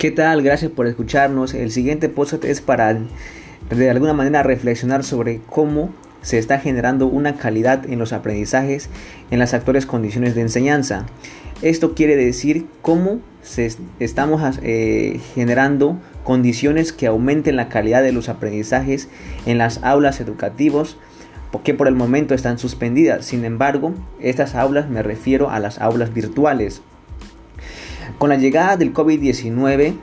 [0.00, 0.40] ¿Qué tal?
[0.40, 1.52] Gracias por escucharnos.
[1.52, 2.98] El siguiente podcast es para
[3.68, 5.90] de alguna manera reflexionar sobre cómo
[6.22, 8.88] se está generando una calidad en los aprendizajes
[9.30, 11.04] en las actuales condiciones de enseñanza.
[11.60, 18.30] Esto quiere decir cómo se estamos eh, generando condiciones que aumenten la calidad de los
[18.30, 19.10] aprendizajes
[19.44, 20.96] en las aulas educativas
[21.62, 23.26] que por el momento están suspendidas.
[23.26, 26.80] Sin embargo, estas aulas me refiero a las aulas virtuales.
[28.20, 29.94] Con la llegada del COVID-19,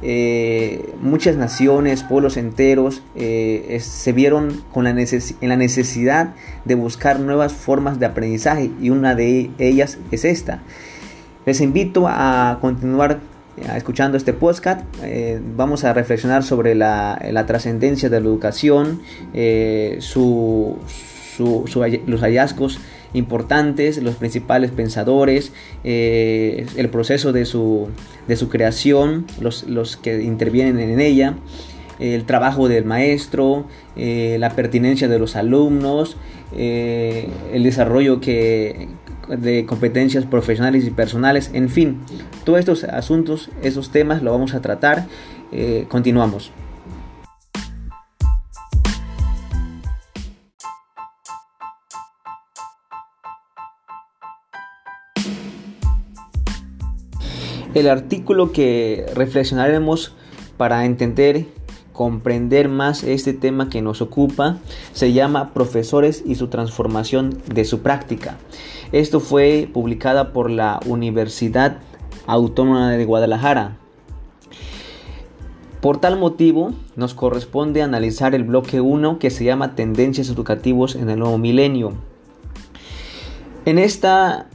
[0.00, 6.34] eh, muchas naciones, pueblos enteros eh, se vieron con la en la necesidad
[6.64, 10.60] de buscar nuevas formas de aprendizaje y una de ellas es esta.
[11.44, 13.18] Les invito a continuar
[13.56, 14.82] eh, escuchando este podcast.
[15.56, 19.00] vamos a reflexionar sobre la, trascendencia de la educación,
[19.98, 20.78] su,
[21.36, 22.78] los hallazgos
[23.16, 25.52] importantes, los principales pensadores,
[25.84, 27.88] eh, el proceso de su,
[28.28, 31.34] de su creación, los, los, que intervienen en ella,
[31.98, 36.16] el trabajo del maestro, eh, la pertinencia de los alumnos,
[36.54, 38.88] eh, el desarrollo que,
[39.28, 42.00] de competencias profesionales y personales, en fin,
[42.44, 45.06] todos estos asuntos, esos temas lo vamos a tratar.
[45.88, 46.52] continuamos.
[57.76, 60.14] El artículo que reflexionaremos
[60.56, 61.44] para entender,
[61.92, 64.56] comprender más este tema que nos ocupa
[64.94, 68.38] se llama Profesores y su transformación de su práctica.
[68.92, 71.76] Esto fue publicada por la Universidad
[72.26, 73.76] Autónoma de Guadalajara.
[75.82, 81.10] Por tal motivo, nos corresponde analizar el bloque 1 que se llama Tendencias educativas en
[81.10, 81.92] el nuevo milenio.
[83.66, 84.46] En, esta,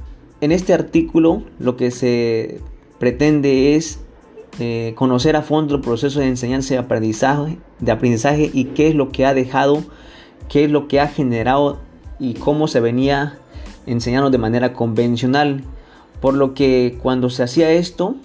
[0.42, 2.62] en este artículo lo que se
[3.02, 4.00] pretende es
[4.60, 8.96] eh, conocer a fondo el proceso de enseñanza y aprendizaje, de aprendizaje y qué es
[8.96, 9.84] lo que ha dejado,
[10.48, 11.80] qué es lo que ha generado
[12.20, 13.40] y cómo se venía
[13.88, 15.64] enseñando de manera convencional.
[16.20, 18.18] Por lo que cuando se hacía esto,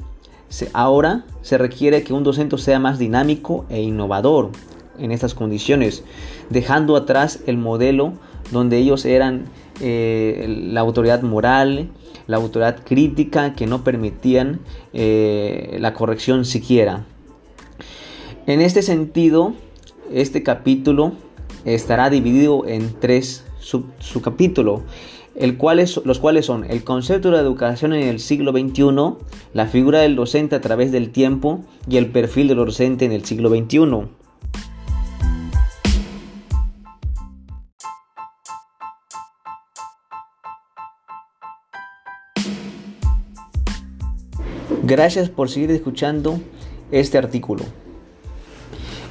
[0.75, 4.51] ahora se requiere que un docente sea más dinámico e innovador
[4.99, 6.05] en estas condiciones,
[6.51, 8.13] dejando atrás el modelo
[8.53, 9.45] donde ellos eran
[9.81, 11.89] eh, la autoridad moral,
[12.27, 14.61] la autoridad crítica que no permitían
[14.93, 17.07] eh, la corrección siquiera.
[18.47, 19.55] En este sentido,
[20.13, 21.13] este capítulo
[21.65, 23.45] estará dividido en tres
[23.99, 24.83] subcapítulos,
[26.05, 30.17] los cuales son el concepto de la educación en el siglo XXI, la figura del
[30.17, 34.09] docente a través del tiempo y el perfil del docente en el siglo XXI.
[44.89, 46.39] Gracias por seguir escuchando
[46.93, 47.65] este artículo.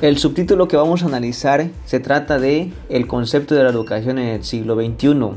[0.01, 4.29] El subtítulo que vamos a analizar se trata de el concepto de la educación en
[4.29, 5.31] el siglo XXI.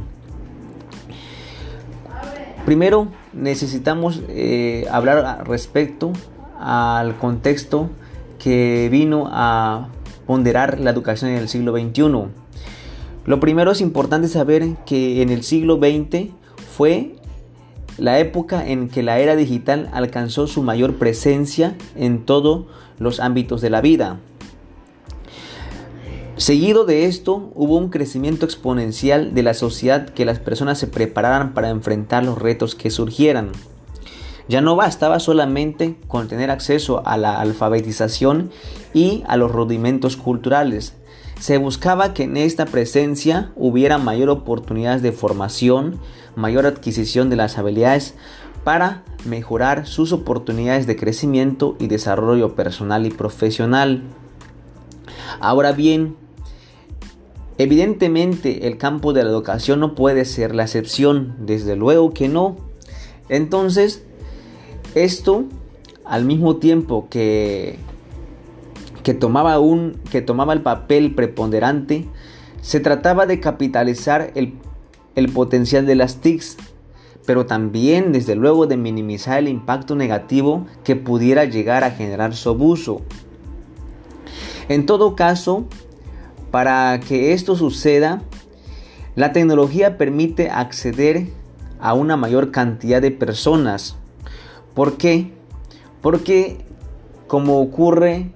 [2.64, 6.12] Primero necesitamos eh, hablar respecto
[6.60, 7.90] al contexto
[8.38, 9.88] que vino a
[10.24, 12.28] ponderar la educación en el siglo XXI.
[13.24, 16.30] Lo primero es importante saber que en el siglo XX
[16.76, 17.17] fue
[17.98, 22.66] la época en que la era digital alcanzó su mayor presencia en todos
[22.98, 24.18] los ámbitos de la vida.
[26.36, 31.52] Seguido de esto, hubo un crecimiento exponencial de la sociedad que las personas se prepararan
[31.52, 33.50] para enfrentar los retos que surgieran.
[34.48, 38.50] Ya no bastaba solamente con tener acceso a la alfabetización
[38.94, 40.94] y a los rudimentos culturales.
[41.40, 46.00] Se buscaba que en esta presencia hubiera mayor oportunidades de formación,
[46.34, 48.14] mayor adquisición de las habilidades
[48.64, 54.02] para mejorar sus oportunidades de crecimiento y desarrollo personal y profesional.
[55.40, 56.16] Ahora bien,
[57.56, 62.56] evidentemente el campo de la educación no puede ser la excepción, desde luego que no.
[63.28, 64.02] Entonces,
[64.94, 65.44] esto
[66.04, 67.78] al mismo tiempo que
[69.08, 72.06] que tomaba un que tomaba el papel preponderante,
[72.60, 74.52] se trataba de capitalizar el
[75.14, 76.58] el potencial de las TICs,
[77.24, 82.50] pero también desde luego de minimizar el impacto negativo que pudiera llegar a generar su
[82.50, 83.00] abuso.
[84.68, 85.64] En todo caso,
[86.50, 88.20] para que esto suceda,
[89.14, 91.28] la tecnología permite acceder
[91.80, 93.96] a una mayor cantidad de personas.
[94.74, 95.32] ¿Por qué?
[96.02, 96.58] Porque
[97.26, 98.34] como ocurre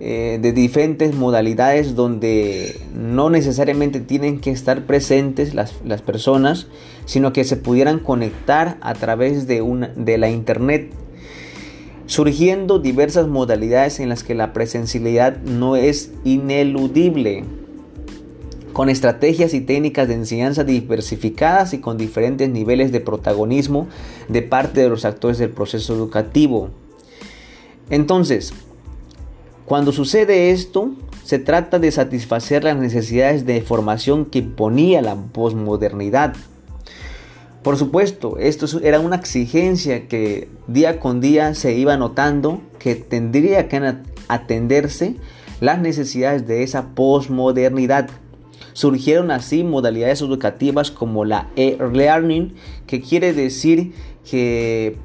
[0.00, 6.66] eh, de diferentes modalidades donde no necesariamente tienen que estar presentes las, personas,
[7.06, 10.90] sino que se pudieran conectar a través de, una, de la internet.
[12.06, 17.44] surgiendo diversas modalidades en las que la presencialidad no es ineludible,
[18.74, 23.86] con estrategias y técnicas de enseñanza diversificadas y con diferentes niveles de protagonismo
[24.28, 26.70] de parte de los actores del proceso educativo.
[27.88, 28.52] Entonces,
[29.64, 30.90] cuando sucede esto,
[31.24, 36.34] se trata de satisfacer las necesidades de formación que ponía la posmodernidad
[37.64, 43.68] por supuesto, esto era una exigencia que día con día se iba notando que tendría
[43.68, 43.94] que
[44.28, 45.16] atenderse
[45.62, 48.10] las necesidades de esa posmodernidad.
[48.74, 52.52] Surgieron así modalidades educativas como la e-learning,
[52.86, 53.94] que quiere decir
[54.30, 54.98] que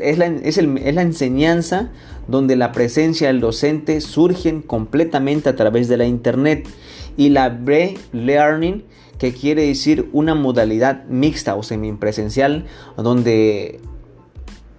[0.00, 1.92] es, la, es la enseñanza
[2.28, 6.68] donde la presencia del docente surge completamente a través de la internet
[7.16, 8.84] y la bre-learning
[9.18, 13.80] que quiere decir una modalidad mixta o semipresencial donde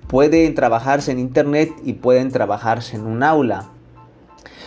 [0.07, 3.71] pueden trabajarse en internet y pueden trabajarse en un aula.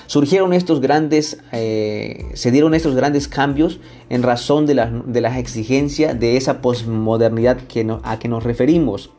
[0.07, 3.79] Surgieron estos grandes, eh, se dieron estos grandes cambios
[4.09, 4.75] en razón de
[5.07, 9.11] de las exigencias de esa posmodernidad que a que nos referimos.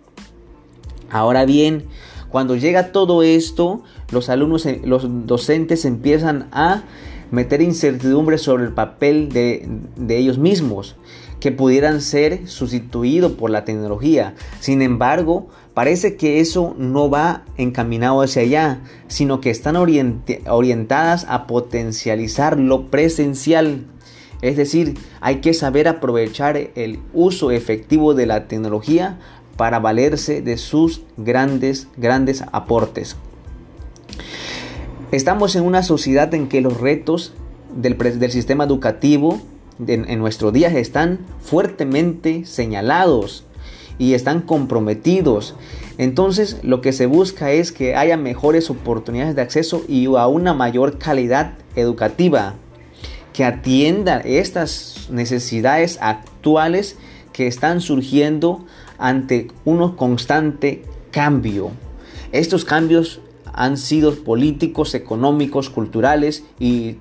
[1.09, 1.85] Ahora bien,
[2.31, 6.83] cuando llega todo esto, los alumnos, los docentes empiezan a
[7.29, 9.67] meter incertidumbre sobre el papel de,
[10.09, 10.95] ellos mismos,
[11.39, 14.35] que pudieran ser sustituidos por la tecnología.
[14.59, 21.47] Sin embargo, parece que eso no va encaminado hacia allá, sino que están orientadas a
[21.47, 23.87] potencializar lo presencial.
[24.41, 29.19] Es decir, hay que saber aprovechar el uso efectivo de la tecnología
[29.61, 33.15] para valerse de sus grandes, grandes aportes.
[35.11, 37.35] Estamos en una sociedad en que los retos
[37.69, 37.95] del,
[38.31, 39.39] sistema educativo
[39.85, 43.45] en nuestros días están fuertemente señalados
[43.99, 45.53] y están comprometidos.
[45.99, 50.55] Entonces lo que se busca es que haya mejores oportunidades de acceso y a una
[50.55, 52.55] mayor calidad educativa
[53.31, 56.97] que atienda estas necesidades actuales
[57.31, 58.65] que están surgiendo
[59.01, 61.71] ante un constante cambio.
[62.31, 63.19] Estos cambios
[63.51, 66.97] han sido políticos, económicos, culturales y,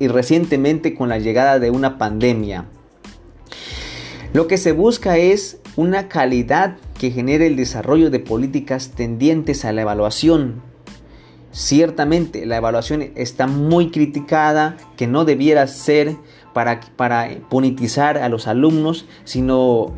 [0.00, 2.66] recientemente con la llegada de una pandemia.
[4.32, 9.72] Lo que se busca es una calidad que genere el desarrollo de políticas tendientes a
[9.72, 10.62] la evaluación.
[11.52, 16.16] Ciertamente la evaluación está muy criticada, que no debiera ser
[16.54, 19.92] para, para politizar a los alumnos, sino,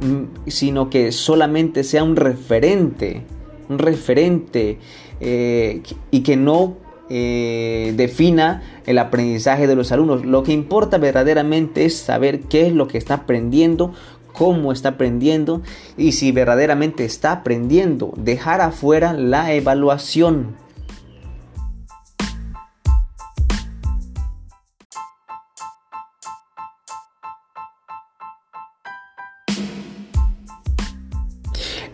[0.48, 3.22] sino que solamente sea un referente,
[3.68, 4.78] un referente
[5.20, 6.76] eh, y que no
[7.08, 10.24] eh, defina el aprendizaje de los alumnos.
[10.26, 13.92] Lo que importa verdaderamente es saber qué es lo que está aprendiendo,
[14.32, 15.62] cómo está aprendiendo
[15.96, 18.12] y si verdaderamente está aprendiendo.
[18.16, 20.56] Dejar afuera la evaluación.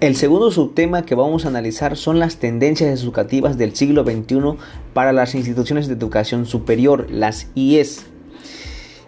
[0.03, 4.57] El segundo subtema que vamos a analizar son las tendencias educativas del siglo XXI
[4.95, 8.07] para las instituciones de educación superior, las IES.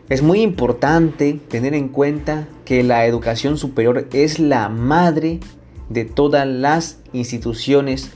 [0.08, 5.41] Es muy importante tener en cuenta que la educación superior es la madre
[5.89, 8.13] de todas las instituciones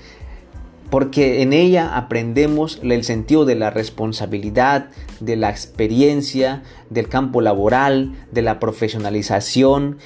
[0.89, 8.15] porque en ella aprendemos el sentido de la responsabilidad, de la experiencia, del campo laboral,
[8.31, 9.99] de la profesionalización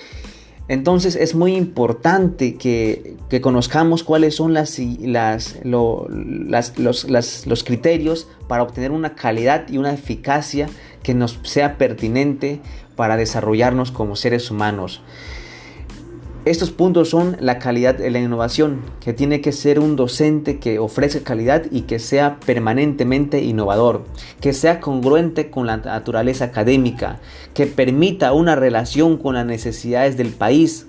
[0.68, 4.78] entonces es muy importante que, conozcamos cuáles son las,
[5.64, 6.08] los,
[7.64, 10.68] criterios para obtener una calidad y una eficacia
[11.02, 12.60] que nos sea pertinente
[12.94, 15.02] para desarrollarnos como seres humanos.
[16.44, 20.80] Estos puntos son la calidad de la innovación, que tiene que ser un docente que
[20.80, 24.02] ofrece calidad y que sea permanentemente innovador,
[24.40, 27.20] que sea congruente con la naturaleza académica,
[27.54, 30.88] que permita una relación con las necesidades del país,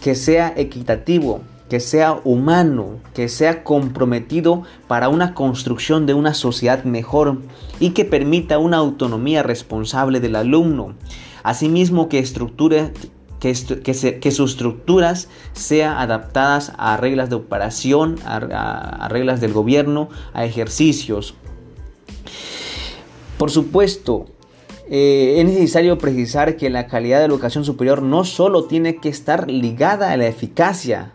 [0.00, 6.84] que sea equitativo, que sea humano, que sea comprometido para una construcción de una sociedad
[6.84, 7.38] mejor
[7.80, 10.94] y que permita una autonomía responsable del alumno.
[11.42, 12.92] Asimismo, que estructure
[13.40, 21.34] que, sus estructuras sean adaptadas a reglas de operación, a, reglas del gobierno, a ejercicios.
[23.38, 24.26] Por supuesto,
[24.90, 29.08] eh, es necesario precisar que la calidad de la educación superior no solo tiene que
[29.08, 31.12] estar ligada a la eficacia,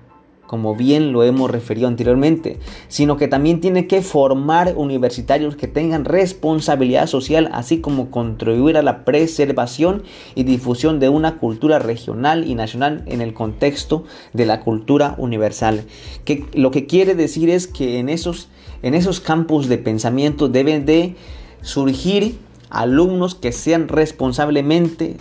[0.53, 6.05] como bien lo hemos referido anteriormente, sino que también tiene que formar universitarios que tengan
[6.05, 10.03] responsabilidad social, así como contribuir a la preservación
[10.35, 15.85] y difusión de una cultura regional y nacional en el contexto de la cultura universal.
[16.23, 18.47] Que lo que quiere decir es que en esos,
[18.83, 21.15] en esos campos de pensamiento deben de
[21.63, 22.37] surgir
[22.69, 25.17] alumnos que sean responsablemente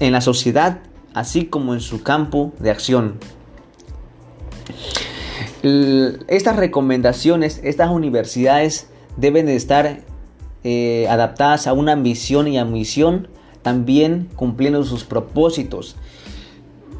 [0.00, 0.80] en la sociedad,
[1.12, 3.18] así como en su campo de acción.
[5.62, 10.00] Estas recomendaciones, estas universidades deben de estar
[10.64, 13.28] eh, adaptadas a una misión y a misión,
[13.62, 15.96] también cumpliendo sus propósitos.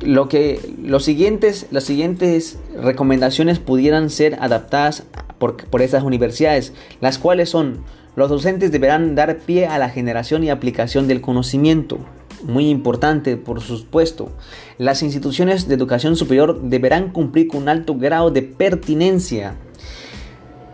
[0.00, 5.05] Lo que, los siguientes, las siguientes recomendaciones pudieran ser adaptadas
[5.38, 7.85] por, por estas universidades, las cuales son
[8.17, 11.99] los docentes deberán dar pie a la generación y aplicación del conocimiento,
[12.45, 14.30] muy importante, por supuesto.
[14.78, 19.57] Las instituciones de educación superior deberán cumplir con un alto grado de pertinencia.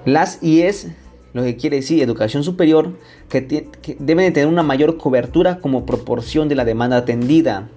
[0.05, 0.89] Las IES,
[1.33, 2.93] lo que quiere decir educación superior,
[3.29, 3.69] que,
[3.99, 7.69] deben de tener una mayor cobertura como proporción de la demanda atendida.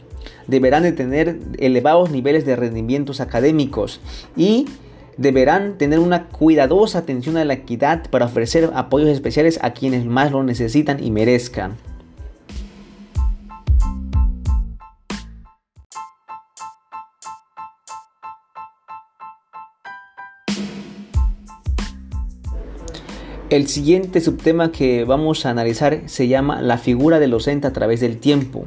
[0.48, 4.02] Deberán de tener elevados niveles de rendimientos académicos
[4.36, 4.66] y
[5.18, 10.32] deberán tener una cuidadosa atención a la equidad para ofrecer apoyos especiales a quienes más
[10.32, 11.78] lo necesitan y merezcan.
[23.50, 28.02] El siguiente subtema que vamos a analizar se llama la figura del docente a través
[28.02, 28.66] del tiempo.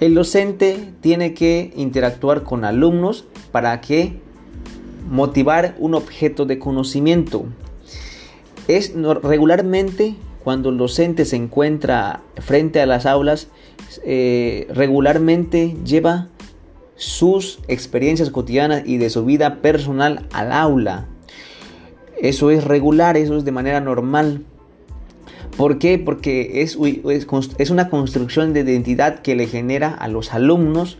[0.00, 4.18] El docente tiene que interactuar con alumnos para que
[5.08, 7.44] motivar un objeto de conocimiento.
[8.66, 13.46] Es regularmente cuando el docente se encuentra frente a las aulas,
[14.04, 16.28] eh, regularmente lleva
[16.96, 21.06] sus experiencias cotidianas y de su vida personal al aula.
[22.20, 24.44] Eso es regular, eso es de manera normal.
[25.56, 25.98] ¿Por qué?
[25.98, 26.78] Porque es,
[27.58, 30.98] es, una construcción de identidad que le genera a los alumnos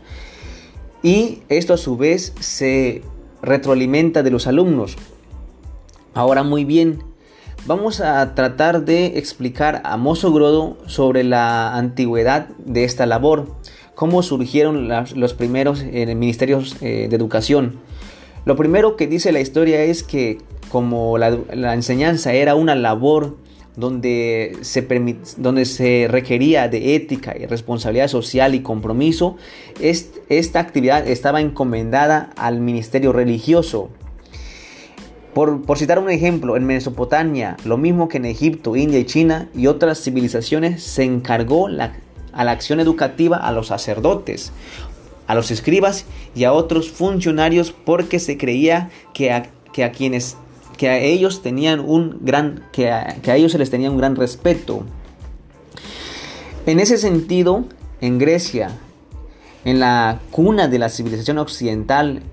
[1.03, 3.01] y esto a su vez se
[3.41, 4.97] retroalimenta de los alumnos.
[6.13, 7.03] Ahora muy bien,
[7.65, 13.55] vamos a tratar de explicar a mozo grodo sobre la antigüedad de esta labor,
[13.95, 17.79] cómo surgieron los primeros eh, ministerios eh, de educación.
[18.45, 20.39] Lo primero que dice la historia es que
[20.71, 23.35] como la, enseñanza era una labor
[23.75, 24.87] donde se,
[25.37, 29.37] donde se requería de ética y responsabilidad social y compromiso,
[29.79, 33.89] esta actividad estaba encomendada al ministerio religioso.
[35.33, 39.67] Por, citar un ejemplo, en Mesopotamia, lo mismo que en Egipto, India y China y
[39.67, 44.51] otras civilizaciones, se encargó a la acción educativa a los sacerdotes,
[45.27, 49.31] a los escribas y a otros funcionarios porque se creía que
[49.71, 50.35] que a quienes
[50.81, 54.83] que a ellos tenían un gran, que a, ellos se les tenía un gran respeto.
[56.65, 57.65] En ese sentido,
[58.01, 58.71] en Grecia,
[59.63, 62.23] en la cuna de la civilización occidental,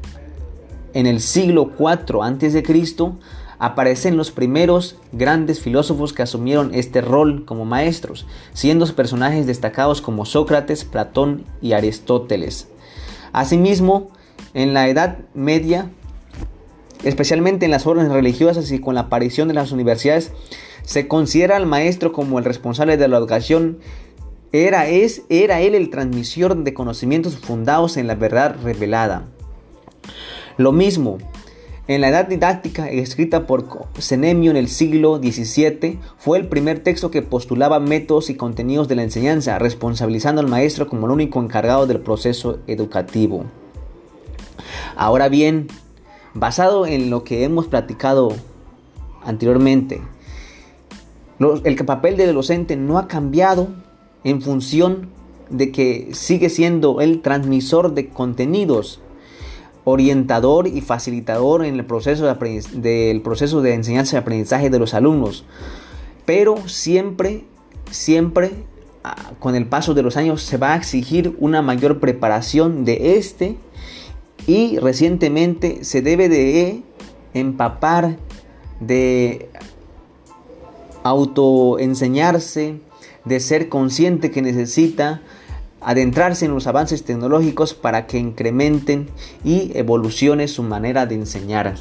[0.94, 3.12] en el siglo IV a.C.,
[3.58, 10.24] aparecen los primeros grandes filósofos que asumieron este rol como maestros, siendo personajes destacados como
[10.24, 12.66] Sócrates, Platón y Aristóteles.
[13.34, 14.08] Asimismo,
[14.54, 15.90] en la Edad Media
[17.04, 20.32] especialmente en las órdenes religiosas y con la aparición de las universidades,
[20.82, 23.78] se considera al maestro como el responsable de la educación.
[24.52, 29.26] Era, es, era él el transmisor de conocimientos fundados en la verdad revelada.
[30.56, 31.18] Lo mismo,
[31.88, 33.64] en la Edad Didáctica, escrita por
[33.98, 38.94] Senemio en el siglo XVII, fue el primer texto que postulaba métodos y contenidos de
[38.94, 43.44] la enseñanza, responsabilizando al maestro como el único encargado del proceso educativo.
[44.96, 45.68] Ahora bien,
[46.34, 48.32] basado en lo que hemos platicado
[49.22, 50.00] anteriormente,
[51.64, 53.68] el papel del docente no ha cambiado
[54.24, 55.10] en función
[55.50, 59.00] de que sigue siendo el transmisor de contenidos,
[59.84, 64.94] orientador y facilitador en el proceso de del proceso de enseñanza y aprendizaje de los
[64.94, 65.44] alumnos.
[66.26, 67.44] Pero siempre,
[67.90, 68.50] siempre
[69.04, 73.16] ah, con el paso de los años se va a exigir una mayor preparación de
[73.16, 73.56] este
[74.48, 76.82] y recientemente se debe de
[77.34, 78.16] empapar,
[78.80, 79.50] de
[81.04, 82.80] autoenseñarse,
[83.26, 85.20] de ser consciente que necesita
[85.82, 89.10] adentrarse en los avances tecnológicos para que incrementen
[89.44, 91.76] y evolucione su manera de enseñar.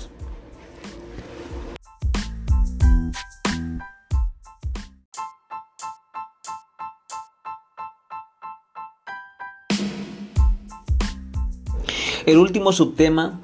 [12.28, 13.40] El último subtema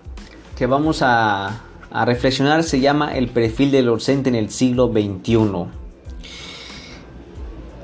[0.58, 1.62] que vamos a,
[2.06, 5.38] reflexionar se llama el perfil del docente en el siglo XXI.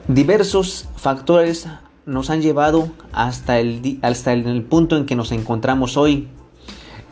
[0.10, 1.68] Diversos factores
[2.06, 6.28] nos han llevado hasta el, hasta el punto en que nos encontramos hoy.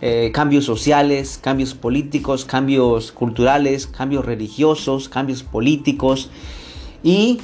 [0.01, 6.29] Eh, cambios sociales, cambios políticos, cambios culturales, cambios religiosos, cambios políticos
[7.03, 7.39] y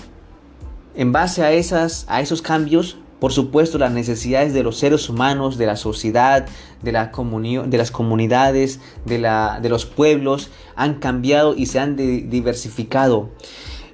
[0.93, 5.57] en base a, esas, a esos cambios por supuesto, las necesidades de los seres humanos,
[5.57, 6.45] de la sociedad,
[6.81, 11.95] de, la de las comunidades, de, la, de, los pueblos, han cambiado y se han
[11.95, 13.29] diversificado.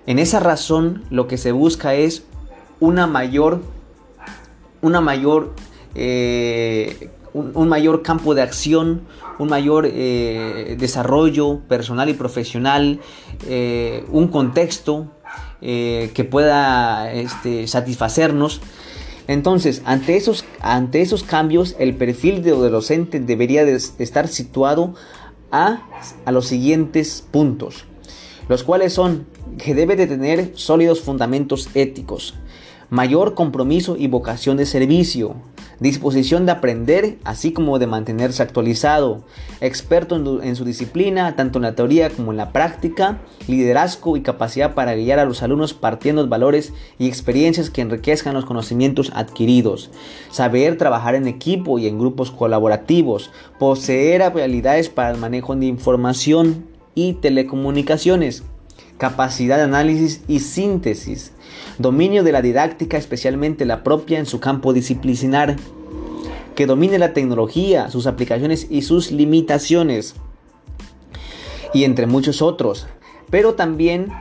[0.08, 2.24] En esa razón, lo que se busca es
[2.80, 3.62] una mayor,
[4.82, 5.54] una mayor,
[5.94, 9.02] eh, un, mayor campo de acción,
[9.38, 13.00] un mayor eh, desarrollo personal y profesional,
[13.48, 15.12] eh, un contexto
[15.62, 18.62] que pueda este, satisfacernos
[19.30, 24.96] entonces, ante esos, ante esos cambios, el perfil de, docente debería de estar situado
[25.52, 25.88] a,
[26.26, 27.86] a los siguientes puntos,
[28.48, 29.28] los cuales son
[29.60, 32.34] que debe de tener sólidos fundamentos éticos,
[32.90, 35.36] mayor compromiso y vocación de servicio,
[35.80, 39.24] disposición de aprender, así como de mantenerse actualizado,
[39.62, 44.74] experto en, su disciplina, tanto en la teoría como en la práctica, liderazgo y capacidad
[44.74, 49.92] para guiar a los alumnos partiendo valores y experiencias que enriquezcan los conocimientos adquiridos,
[50.32, 56.66] saber trabajar en equipo y en grupos colaborativos, poseer habilidades para el manejo de información
[56.96, 58.44] y telecomunicaciones,
[58.98, 61.32] capacidad de análisis y síntesis,
[61.78, 65.56] dominio de la didáctica, especialmente la propia en su campo disciplinar,
[66.56, 70.16] que domine la tecnología, sus aplicaciones y sus limitaciones,
[71.74, 72.88] y entre muchos otros.
[73.30, 74.12] Pero también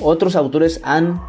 [0.00, 1.20] otros autores han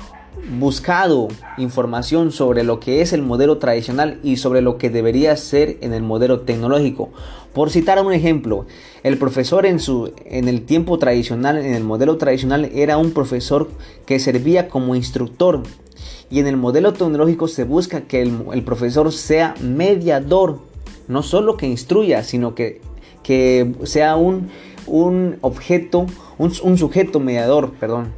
[0.60, 1.28] buscado
[1.58, 5.94] información sobre lo que es el modelo tradicional y sobre lo que debería ser en
[5.94, 7.10] el modelo tecnológico.
[7.54, 8.66] Por citar un ejemplo,
[9.04, 13.70] el profesor en, su, en el tiempo tradicional, en el modelo tradicional, era un profesor
[14.06, 15.64] que servía como instructor.
[16.30, 20.60] Y en el modelo tecnológico se busca que el, profesor sea mediador,
[21.08, 22.82] no solo que instruya, sino que,
[23.24, 24.50] que sea un,
[24.88, 26.06] un objeto,
[26.38, 28.14] un, sujeto mediador, perdón.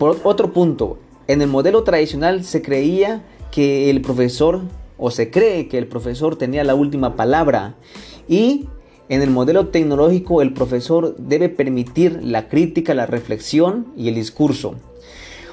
[0.00, 4.62] Por otro punto, en el modelo tradicional se creía que el profesor,
[4.96, 7.74] o se cree que el profesor tenía la última palabra,
[8.26, 8.66] y
[9.10, 14.76] en el modelo tecnológico el profesor debe permitir la crítica, la reflexión y el discurso.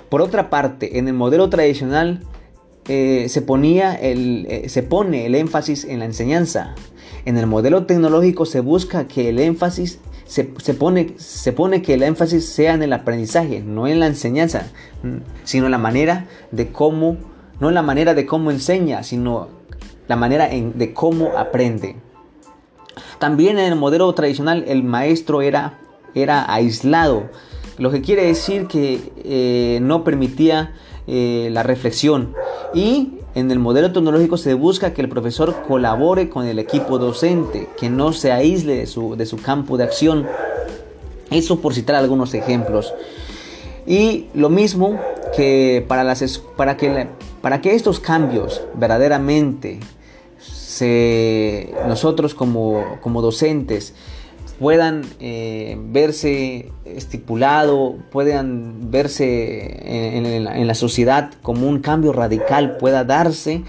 [0.07, 2.23] Por otra parte, en el modelo tradicional
[2.87, 6.73] eh, se, ponía el, eh, se pone el énfasis en la enseñanza.
[7.25, 12.03] En el modelo tecnológico se busca que el énfasis se, pone, se pone que el
[12.03, 14.67] énfasis sea en el aprendizaje, no en la enseñanza,
[15.43, 17.17] sino en la manera de cómo,
[17.59, 19.47] no en la manera de cómo enseña, sino
[20.07, 21.95] la manera de cómo aprende.
[23.19, 25.79] También en el modelo tradicional el maestro era,
[26.13, 27.29] era aislado,
[27.77, 30.73] lo que quiere decir que eh, no permitía
[31.05, 32.33] eh, la reflexión.
[32.73, 37.69] Y en el modelo tecnológico se busca que el profesor colabore con el equipo docente,
[37.79, 40.27] que no se aísle de su, de su campo de acción.
[41.29, 42.93] Eso por citar algunos ejemplos.
[43.85, 44.99] Y lo mismo
[45.35, 47.07] que para, las, para, que,
[47.41, 49.79] para que estos cambios verdaderamente
[50.39, 53.93] se, nosotros como, como docentes
[54.59, 63.63] puedan eh, verse estipulado, puedan verse en, la sociedad como un cambio radical pueda darse,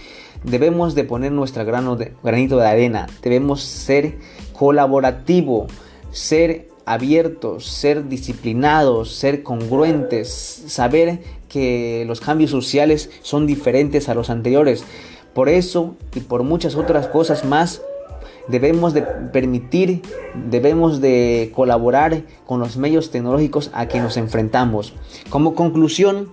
[0.44, 4.18] debemos de poner nuestro grano de, granito de arena, debemos ser
[4.52, 5.66] colaborativo,
[6.10, 14.30] ser abiertos, ser disciplinados, ser congruentes, saber que los cambios sociales son diferentes a los
[14.30, 14.84] anteriores.
[15.34, 17.82] Por eso y por muchas otras cosas más,
[18.48, 20.02] debemos de permitir,
[20.50, 24.94] debemos de colaborar con los medios tecnológicos a que nos enfrentamos.
[25.30, 26.30] Como conclusión,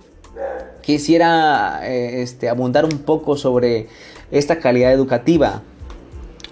[0.82, 3.88] quisiera eh, este, abundar un poco sobre
[4.30, 5.62] esta calidad educativa.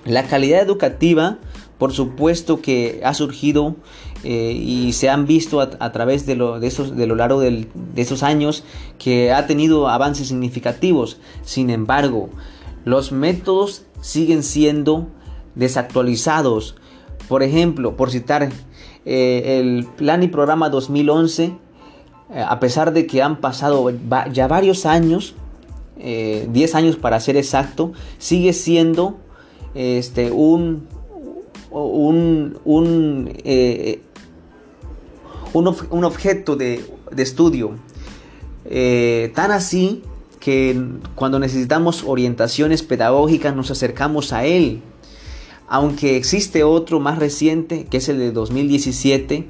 [0.05, 1.39] La calidad educativa,
[1.79, 3.77] por supuesto que ha surgido
[4.23, 7.67] eh, y se han visto a, través de lo, de, esos, de lo largo de
[7.97, 8.65] esos años
[8.99, 11.19] que ha tenido avances significativos.
[11.43, 12.29] Sin embargo,
[12.85, 15.09] los métodos siguen siendo
[15.55, 16.77] desactualizados.
[17.29, 18.51] Por ejemplo, por citar
[19.05, 23.93] eh, el plan y programa 2011, eh, a pesar de que han pasado
[24.33, 25.35] ya varios años,
[25.97, 29.19] 10 eh, años para ser exacto, sigue siendo
[29.75, 30.89] este, un,
[31.71, 33.31] un, un,
[35.53, 37.77] un, objeto de, de estudio.
[39.35, 40.03] tan así
[40.41, 40.79] que
[41.15, 44.83] cuando necesitamos orientaciones pedagógicas nos acercamos a él.
[45.69, 49.49] Aunque existe otro más reciente, que es el de 2017,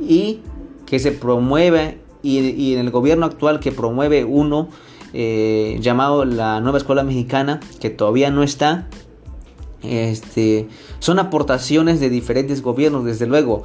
[0.00, 0.40] y
[0.86, 4.68] que se promueve, y, en el gobierno actual que promueve uno
[5.12, 8.88] eh, llamado la Nueva Escuela Mexicana, que todavía no está,
[9.82, 13.62] este, son aportaciones de diferentes gobiernos, desde luego,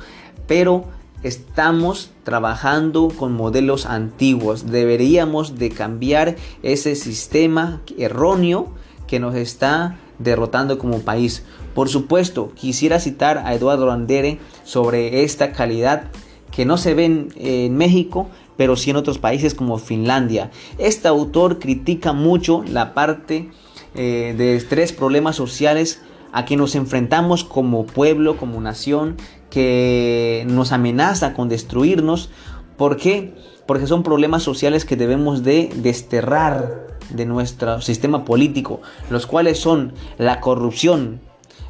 [0.47, 0.85] pero
[1.23, 4.69] estamos trabajando con modelos antiguos.
[4.71, 8.73] Deberíamos de cambiar ese sistema erróneo
[9.07, 11.43] que nos está derrotando como país.
[11.73, 16.05] Por supuesto, quisiera citar a Eduardo Andere sobre esta calidad
[16.51, 20.49] que no se ve en, México, pero sí en otros países como Finlandia.
[20.77, 23.51] Este autor critica mucho la parte
[23.95, 26.01] eh, de tres problemas sociales
[26.31, 29.17] a que nos enfrentamos como pueblo, como nación,
[29.49, 32.29] que nos amenaza con destruirnos.
[32.77, 33.35] ¿Por qué?
[33.65, 39.93] Porque son problemas sociales que debemos de desterrar de nuestro sistema político, los cuales son
[40.17, 41.21] la corrupción,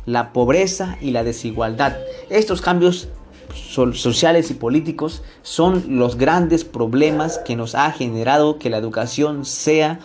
[0.06, 1.98] la pobreza y la desigualdad.
[2.30, 3.10] Estos cambios
[3.94, 10.00] sociales y políticos son los grandes problemas que nos ha generado que la educación sea,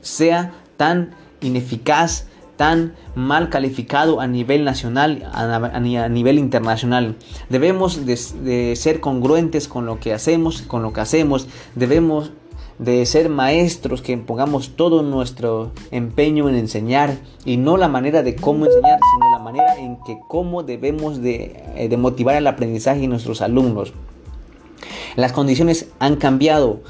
[0.00, 7.16] sea tan ineficaz, tan mal calificado a nivel nacional, a, nivel internacional.
[7.48, 11.48] Debemos de, ser congruentes con lo que hacemos, con lo que hacemos.
[11.74, 12.30] Debemos
[12.78, 18.34] de ser maestros que pongamos todo nuestro empeño en enseñar y no la manera de
[18.34, 23.08] cómo enseñar, sino la manera en que cómo debemos de, eh, motivar el aprendizaje de
[23.08, 23.92] nuestros alumnos.
[25.16, 26.80] Las condiciones han cambiado,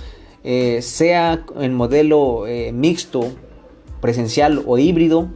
[0.44, 3.32] eh, sea en modelo eh, mixto,
[4.00, 5.28] presencial o híbrido,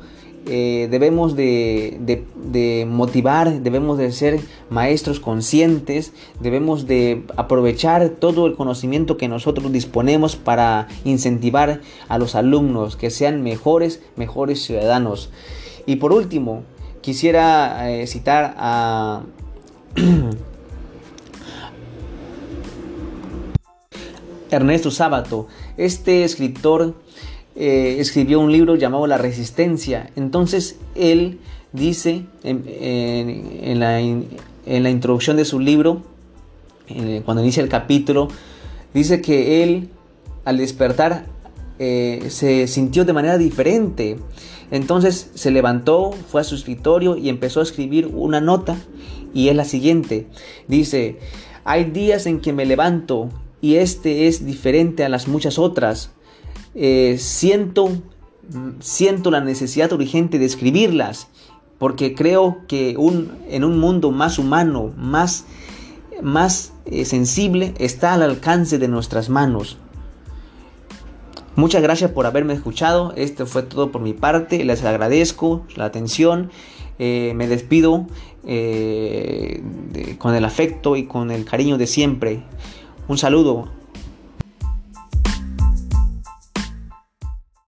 [0.48, 9.16] eh, debemos de, motivar, debemos de ser maestros conscientes, debemos de aprovechar todo el conocimiento
[9.16, 15.30] que nosotros disponemos para incentivar a los alumnos que sean mejores, mejores ciudadanos.
[15.84, 16.62] Y por último,
[17.00, 19.22] quisiera eh, citar a...
[24.48, 26.94] Ernesto Sábato, este escritor
[27.56, 30.10] eh, escribió un libro llamado La Resistencia.
[30.16, 31.38] Entonces él
[31.72, 34.00] dice en, la,
[34.90, 36.02] introducción de su libro,
[37.24, 38.28] cuando inicia el capítulo,
[38.94, 39.88] dice que él
[40.44, 41.26] al despertar
[41.78, 44.16] eh, se sintió de manera diferente.
[44.70, 48.76] Entonces se levantó, fue a su escritorio y empezó a escribir una nota
[49.34, 50.26] y es la siguiente.
[50.66, 51.18] Dice,
[51.64, 53.28] hay días en que me levanto
[53.60, 56.10] y este es diferente a las muchas otras.
[56.78, 57.88] Eh, siento,
[58.80, 61.28] siento la necesidad urgente de escribirlas,
[61.78, 62.96] porque creo que
[63.48, 65.46] en un mundo más humano, más,
[66.22, 69.78] más eh, sensible, está al alcance de nuestras manos.
[71.54, 73.14] Muchas gracias por haberme escuchado.
[73.16, 74.62] Esto fue todo por mi parte.
[74.62, 76.50] Les agradezco la atención.
[76.98, 78.06] Eh, me despido
[80.18, 82.42] con el afecto y con el cariño de siempre.
[83.08, 83.70] Un saludo